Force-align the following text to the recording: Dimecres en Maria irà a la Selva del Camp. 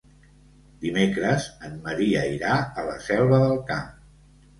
Dimecres 0.85 1.45
en 1.67 1.75
Maria 1.83 2.23
irà 2.37 2.55
a 2.61 2.87
la 2.87 2.95
Selva 3.09 3.43
del 3.45 3.55
Camp. 3.69 3.93